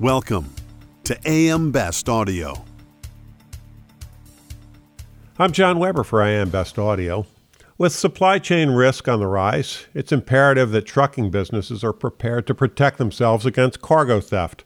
[0.00, 0.54] Welcome
[1.02, 2.64] to AM Best Audio.
[5.40, 7.26] I'm John Weber for AM Best Audio.
[7.78, 12.54] With supply chain risk on the rise, it's imperative that trucking businesses are prepared to
[12.54, 14.62] protect themselves against cargo theft.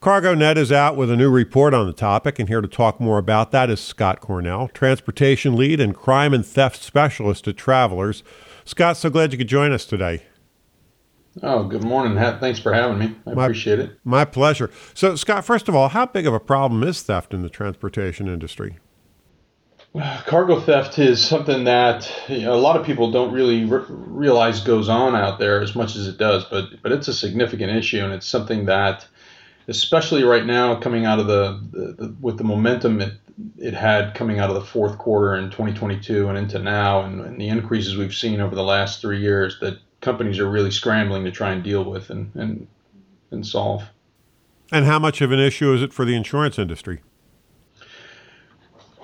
[0.00, 3.18] CargoNet is out with a new report on the topic, and here to talk more
[3.18, 8.24] about that is Scott Cornell, transportation lead and crime and theft specialist at Travelers.
[8.64, 10.24] Scott, so glad you could join us today.
[11.42, 12.16] Oh, good morning.
[12.40, 13.14] Thanks for having me.
[13.26, 13.98] I my, appreciate it.
[14.04, 14.70] My pleasure.
[14.94, 18.26] So, Scott, first of all, how big of a problem is theft in the transportation
[18.26, 18.78] industry?
[20.26, 24.60] Cargo theft is something that you know, a lot of people don't really re- realize
[24.60, 28.04] goes on out there as much as it does, but but it's a significant issue,
[28.04, 29.06] and it's something that,
[29.68, 33.14] especially right now, coming out of the, the, the with the momentum it,
[33.58, 37.40] it had coming out of the fourth quarter in 2022 and into now, and, and
[37.40, 41.30] the increases we've seen over the last three years, that companies are really scrambling to
[41.30, 42.66] try and deal with and, and,
[43.30, 43.82] and solve.
[44.72, 47.02] And how much of an issue is it for the insurance industry?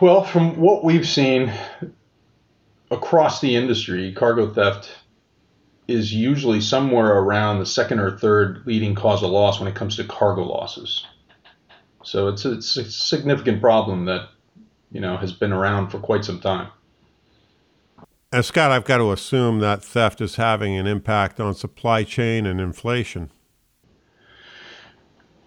[0.00, 1.52] Well, from what we've seen
[2.90, 4.90] across the industry, cargo theft
[5.88, 9.96] is usually somewhere around the second or third leading cause of loss when it comes
[9.96, 11.06] to cargo losses.
[12.02, 14.28] So it's a, it's a significant problem that
[14.92, 16.70] you know has been around for quite some time.
[18.32, 22.44] And Scott, I've got to assume that theft is having an impact on supply chain
[22.44, 23.30] and inflation.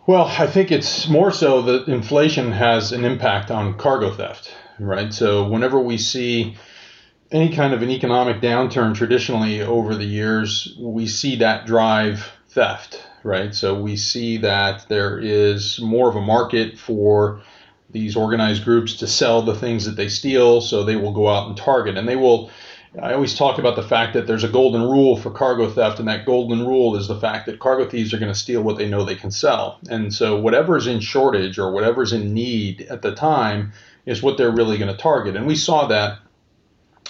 [0.08, 5.14] Well, I think it's more so that inflation has an impact on cargo theft, right?
[5.14, 6.56] So whenever we see
[7.32, 13.06] any kind of an economic downturn traditionally over the years, we see that drive theft,
[13.24, 13.54] right?
[13.54, 17.42] So we see that there is more of a market for
[17.92, 21.48] these organized groups to sell the things that they steal, so they will go out
[21.48, 22.50] and target, and they will
[23.02, 26.08] I always talk about the fact that there's a golden rule for cargo theft, and
[26.08, 28.90] that golden rule is the fact that cargo thieves are going to steal what they
[28.90, 29.80] know they can sell.
[29.90, 33.74] And so, whatever's in shortage or whatever's in need at the time
[34.06, 35.36] is what they're really going to target.
[35.36, 36.20] And we saw that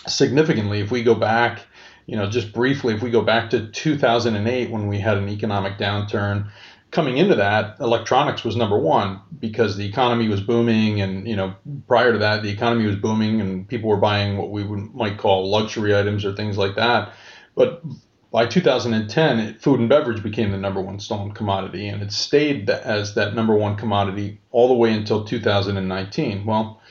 [0.05, 1.61] significantly if we go back,
[2.07, 5.77] you know, just briefly, if we go back to 2008 when we had an economic
[5.77, 6.49] downturn
[6.91, 11.53] coming into that, electronics was number one because the economy was booming, and you know,
[11.87, 15.17] prior to that, the economy was booming, and people were buying what we would, might
[15.17, 17.13] call luxury items or things like that.
[17.55, 17.83] But
[18.31, 22.69] by 2010, it, food and beverage became the number one stolen commodity, and it stayed
[22.69, 26.45] as that number one commodity all the way until 2019.
[26.45, 26.81] Well,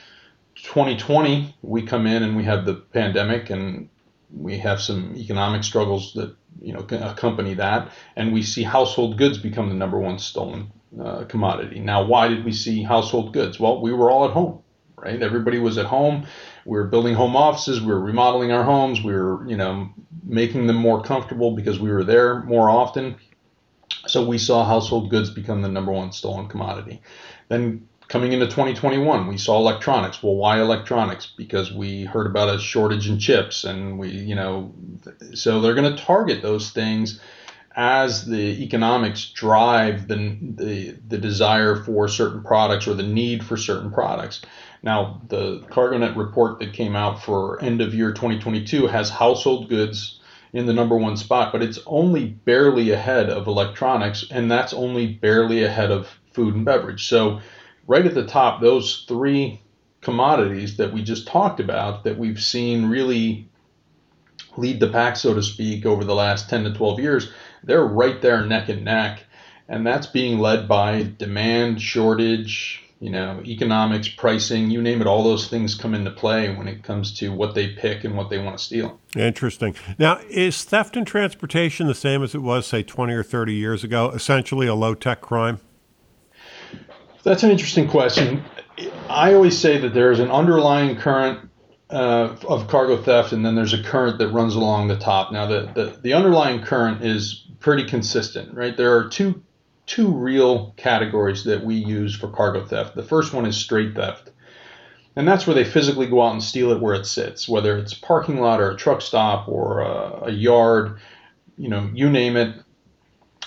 [0.55, 3.89] 2020, we come in and we have the pandemic, and
[4.33, 9.37] we have some economic struggles that you know accompany that, and we see household goods
[9.37, 10.71] become the number one stolen
[11.01, 11.79] uh, commodity.
[11.79, 13.59] Now, why did we see household goods?
[13.59, 14.61] Well, we were all at home,
[14.97, 15.21] right?
[15.21, 16.25] Everybody was at home.
[16.65, 17.81] We were building home offices.
[17.81, 19.03] We were remodeling our homes.
[19.03, 19.89] We were you know
[20.23, 23.15] making them more comfortable because we were there more often.
[24.07, 27.01] So we saw household goods become the number one stolen commodity.
[27.49, 30.21] Then coming into 2021, we saw electronics.
[30.21, 31.27] Well, why electronics?
[31.27, 34.73] Because we heard about a shortage in chips, and we, you know,
[35.33, 37.21] so they're going to target those things
[37.75, 43.55] as the economics drive the, the the desire for certain products or the need for
[43.55, 44.41] certain products.
[44.81, 50.19] Now, the CargoNet report that came out for end of year 2022 has household goods
[50.51, 55.05] in the number one spot, but it's only barely ahead of electronics, and that's only
[55.05, 57.07] barely ahead of food and beverage.
[57.07, 57.39] So
[57.89, 59.61] right at the top, those three
[59.99, 63.49] commodities that we just talked about that we've seen really
[64.55, 67.31] lead the pack, so to speak, over the last 10 to 12 years,
[67.63, 69.23] they're right there neck and neck.
[69.67, 75.23] And that's being led by demand, shortage, you know, economics, pricing, you name it, all
[75.23, 78.37] those things come into play when it comes to what they pick and what they
[78.37, 78.99] want to steal.
[79.15, 79.75] Interesting.
[79.97, 83.83] Now, is theft in transportation the same as it was, say, 20 or 30 years
[83.83, 85.59] ago, essentially a low tech crime?
[87.23, 88.43] That's an interesting question.
[89.09, 91.49] I always say that there's an underlying current
[91.89, 95.31] uh, of cargo theft, and then there's a current that runs along the top.
[95.31, 98.75] Now, the, the, the underlying current is pretty consistent, right?
[98.75, 99.43] There are two
[99.85, 102.95] two real categories that we use for cargo theft.
[102.95, 104.29] The first one is straight theft.
[105.15, 107.93] And that's where they physically go out and steal it where it sits, whether it's
[107.93, 110.99] a parking lot or a truck stop or a, a yard,
[111.57, 112.55] you know, you name it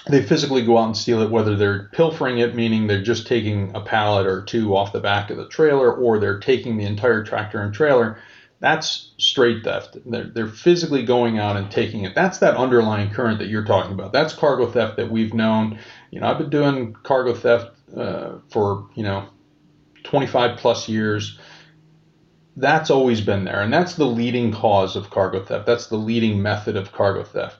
[0.06, 3.74] they physically go out and steal it, whether they're pilfering it, meaning they're just taking
[3.74, 7.22] a pallet or two off the back of the trailer, or they're taking the entire
[7.22, 8.18] tractor and trailer.
[8.58, 9.98] That's straight theft.
[10.06, 12.14] They're, they're physically going out and taking it.
[12.14, 14.12] That's that underlying current that you're talking about.
[14.12, 15.78] That's cargo theft that we've known.
[16.10, 19.28] You know, I've been doing cargo theft uh, for, you know,
[20.04, 21.38] 25 plus years.
[22.56, 23.62] That's always been there.
[23.62, 25.66] And that's the leading cause of cargo theft.
[25.66, 27.56] That's the leading method of cargo theft.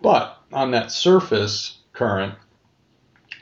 [0.00, 2.34] But on that surface current,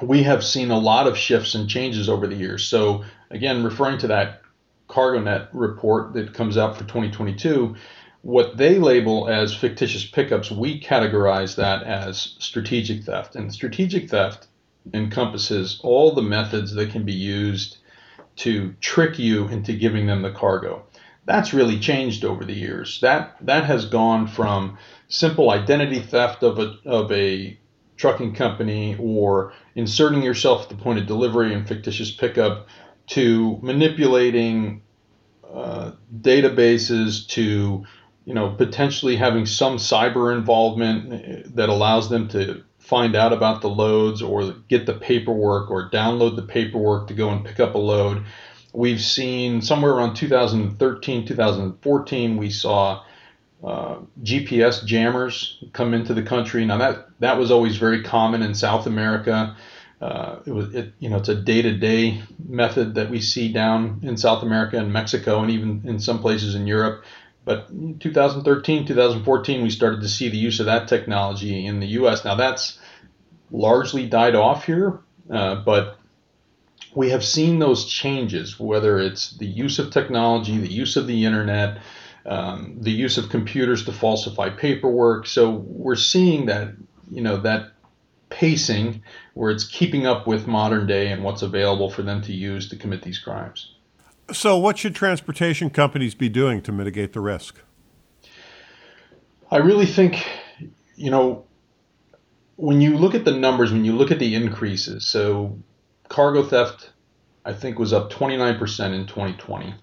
[0.02, 2.64] we have seen a lot of shifts and changes over the years.
[2.64, 4.42] So, again, referring to that
[4.88, 7.76] CargoNet report that comes out for 2022,
[8.22, 13.36] what they label as fictitious pickups, we categorize that as strategic theft.
[13.36, 14.48] And strategic theft
[14.92, 17.76] encompasses all the methods that can be used
[18.36, 20.82] to trick you into giving them the cargo.
[21.26, 22.98] That's really changed over the years.
[23.00, 24.78] That that has gone from
[25.14, 27.56] simple identity theft of a of a
[27.96, 32.66] trucking company or inserting yourself at the point of delivery and fictitious pickup
[33.06, 34.82] to manipulating
[35.48, 37.84] uh, databases to
[38.24, 43.70] you know potentially having some cyber involvement that allows them to find out about the
[43.70, 47.78] loads or get the paperwork or download the paperwork to go and pick up a
[47.78, 48.24] load.
[48.74, 53.04] We've seen somewhere around 2013, 2014, we saw
[53.64, 56.64] uh, GPS jammers come into the country.
[56.66, 59.56] Now that that was always very common in South America.
[60.00, 64.18] Uh, it was, it, you know, it's a day-to-day method that we see down in
[64.18, 67.04] South America and Mexico, and even in some places in Europe.
[67.46, 67.68] But
[68.00, 72.24] 2013, 2014, we started to see the use of that technology in the U.S.
[72.24, 72.78] Now that's
[73.50, 75.00] largely died off here,
[75.30, 75.98] uh, but
[76.94, 81.24] we have seen those changes, whether it's the use of technology, the use of the
[81.24, 81.78] internet,
[82.26, 85.26] um, the use of computers to falsify paperwork.
[85.26, 86.74] So we're seeing that,
[87.10, 87.72] you know, that
[88.30, 89.02] pacing
[89.34, 92.76] where it's keeping up with modern day and what's available for them to use to
[92.76, 93.74] commit these crimes.
[94.32, 97.60] So, what should transportation companies be doing to mitigate the risk?
[99.50, 100.26] I really think,
[100.96, 101.44] you know,
[102.56, 105.58] when you look at the numbers, when you look at the increases, so
[106.08, 106.90] cargo theft,
[107.44, 108.58] I think, was up 29%
[108.94, 109.74] in 2020.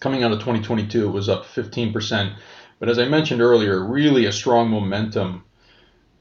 [0.00, 2.34] Coming out of 2022, it was up 15%.
[2.78, 5.44] But as I mentioned earlier, really a strong momentum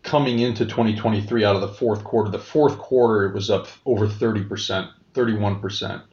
[0.03, 2.31] coming into 2023 out of the fourth quarter.
[2.31, 6.03] The fourth quarter, it was up over 30%, 31%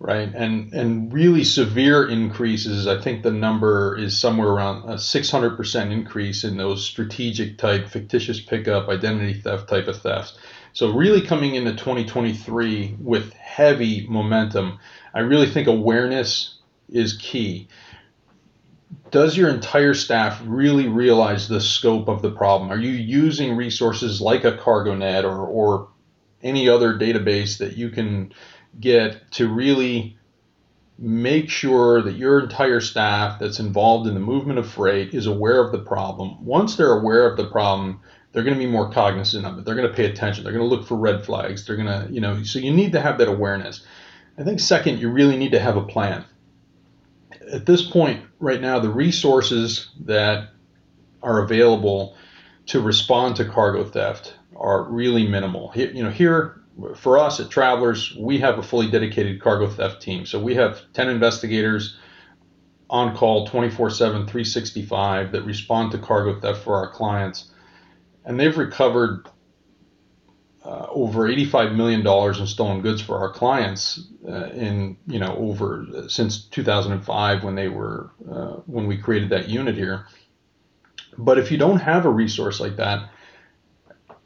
[0.00, 0.32] right?
[0.34, 2.86] And and really severe increases.
[2.86, 8.40] I think the number is somewhere around a 600% increase in those strategic type fictitious
[8.40, 10.38] pickup, identity theft type of thefts.
[10.72, 14.78] So really coming into 2023 with heavy momentum.
[15.14, 16.57] I really think awareness
[16.88, 17.68] is key.
[19.10, 22.70] Does your entire staff really realize the scope of the problem?
[22.70, 25.88] Are you using resources like a CargoNet or, or
[26.42, 28.32] any other database that you can
[28.78, 30.16] get to really
[30.98, 35.64] make sure that your entire staff that's involved in the movement of freight is aware
[35.64, 36.44] of the problem.
[36.44, 38.00] Once they're aware of the problem,
[38.32, 39.64] they're going to be more cognizant of it.
[39.64, 40.44] They're going to pay attention.
[40.44, 41.64] They're going to look for red flags.
[41.64, 43.86] They're going to, you know, so you need to have that awareness.
[44.36, 46.24] I think second, you really need to have a plan.
[47.52, 50.50] At this point, right now, the resources that
[51.22, 52.16] are available
[52.66, 55.70] to respond to cargo theft are really minimal.
[55.70, 56.60] Here, you know, here
[56.96, 60.26] for us at Travelers, we have a fully dedicated cargo theft team.
[60.26, 61.96] So we have 10 investigators
[62.90, 67.50] on call 24 7, 365 that respond to cargo theft for our clients.
[68.24, 69.28] And they've recovered
[70.68, 75.86] uh, over $85 million in stolen goods for our clients uh, in, you know, over
[75.96, 80.06] uh, since 2005 when they were, uh, when we created that unit here.
[81.16, 83.08] But if you don't have a resource like that,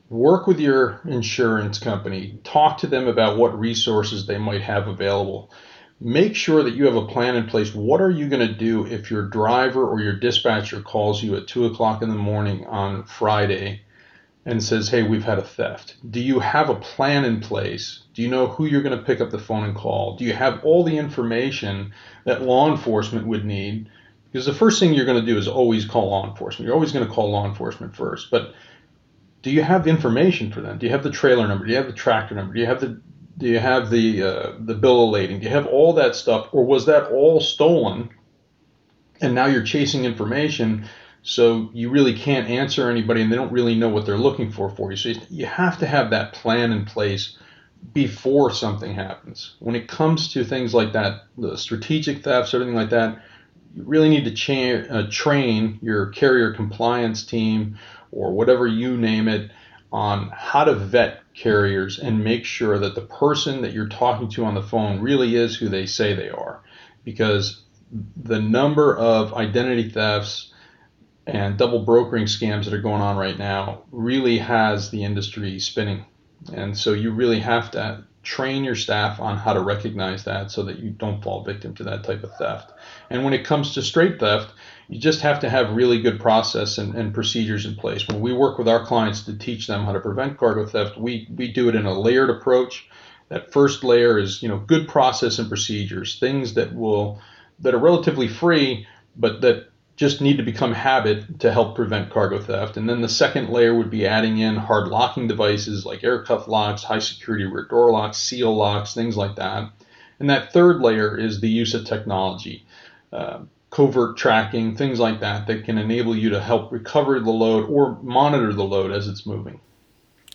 [0.09, 5.53] work with your insurance company, talk to them about what resources they might have available.
[6.01, 7.73] Make sure that you have a plan in place.
[7.73, 11.47] What are you going to do if your driver or your dispatcher calls you at
[11.47, 13.83] 2 o'clock in the morning on Friday
[14.45, 15.97] and says, Hey, we've had a theft?
[16.09, 18.03] Do you have a plan in place?
[18.15, 20.17] Do you know who you're going to pick up the phone and call?
[20.17, 21.93] Do you have all the information
[22.25, 23.89] that law enforcement would need?
[24.31, 26.67] Because the first thing you're going to do is always call law enforcement.
[26.67, 28.31] You're always going to call law enforcement first.
[28.31, 28.55] But
[29.43, 30.79] do you have the information for them?
[30.79, 31.67] Do you have the trailer number?
[31.67, 32.55] Do you have the tractor number?
[32.55, 33.01] Do you have the
[33.39, 35.41] do you have the uh, the bill of lading?
[35.41, 38.11] Do you have all that stuff, or was that all stolen?
[39.21, 40.89] And now you're chasing information,
[41.23, 44.69] so you really can't answer anybody, and they don't really know what they're looking for
[44.71, 44.97] for you.
[44.97, 47.39] So you have to have that plan in place
[47.93, 49.57] before something happens.
[49.61, 53.23] When it comes to things like that, the strategic thefts, everything like that,
[53.75, 57.79] you really need to cha- uh, train your carrier compliance team
[58.11, 59.51] or whatever you name it
[59.93, 64.45] on how to vet carriers and make sure that the person that you're talking to
[64.45, 66.63] on the phone really is who they say they are.
[67.05, 67.63] Because
[68.17, 70.52] the number of identity thefts
[71.27, 76.05] and double brokering scams that are going on right now really has the industry spinning.
[76.53, 80.63] And so you really have to train your staff on how to recognize that so
[80.63, 82.73] that you don't fall victim to that type of theft.
[83.11, 84.53] And when it comes to straight theft,
[84.89, 88.07] you just have to have really good process and, and, procedures in place.
[88.07, 91.27] When we work with our clients to teach them how to prevent cargo theft, we,
[91.35, 92.89] we do it in a layered approach.
[93.29, 97.21] That first layer is, you know, good process and procedures, things that will
[97.61, 98.87] that are relatively free,
[99.17, 102.77] but that just need to become habit to help prevent cargo theft.
[102.77, 106.49] And then the second layer would be adding in hard locking devices like air cuff
[106.49, 109.71] locks, high security rear door locks, seal locks, things like that.
[110.19, 112.65] And that third layer is the use of technology,
[113.13, 117.69] uh, covert tracking, things like that, that can enable you to help recover the load
[117.69, 119.61] or monitor the load as it's moving.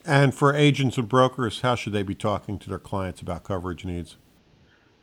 [0.06, 3.86] And for agents and brokers, how should they be talking to their clients about coverage
[3.86, 4.18] needs?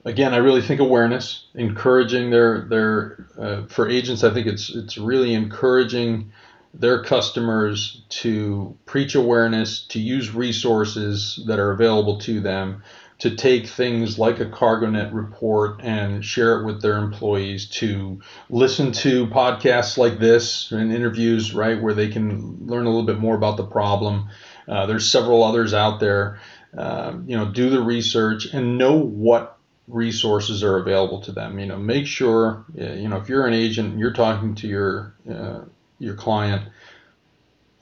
[0.05, 4.25] Again, I really think awareness, encouraging their their uh, for agents.
[4.25, 6.33] I think it's it's really encouraging
[6.73, 12.83] their customers to preach awareness, to use resources that are available to them,
[13.19, 18.21] to take things like a CargoNet report and share it with their employees, to
[18.51, 23.21] listen to podcasts like this and interviews, right, where they can learn a little bit
[23.21, 24.29] more about the problem.
[24.67, 26.41] Uh, there's several others out there.
[26.77, 29.54] Uh, you know, do the research and know what
[29.89, 31.59] resources are available to them.
[31.59, 35.61] You know, make sure you know if you're an agent, you're talking to your uh,
[35.99, 36.69] your client.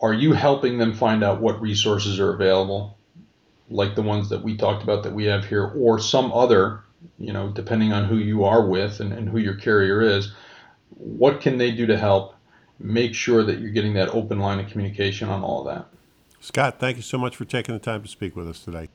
[0.01, 2.99] Are you helping them find out what resources are available,
[3.71, 6.81] like the ones that we talked about that we have here, or some other?
[7.19, 10.33] You know, depending on who you are with and, and who your carrier is,
[10.91, 12.35] what can they do to help?
[12.79, 15.87] Make sure that you're getting that open line of communication on all of that.
[16.41, 18.89] Scott, thank you so much for taking the time to speak with us today.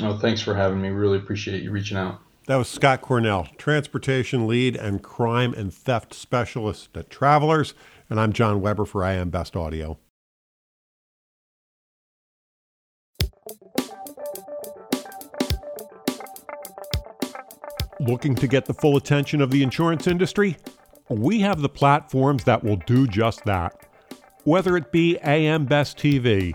[0.00, 0.88] Oh, thanks for having me.
[0.90, 2.20] Really appreciate you reaching out.
[2.46, 7.74] That was Scott Cornell, transportation lead and crime and theft specialist at Travelers.
[8.08, 9.98] And I'm John Weber for AM Best Audio.
[18.00, 20.56] Looking to get the full attention of the insurance industry?
[21.08, 23.76] We have the platforms that will do just that.
[24.44, 26.54] Whether it be AM Best TV,